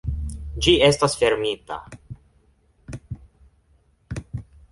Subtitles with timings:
[0.67, 1.77] Ĝi estis fermita.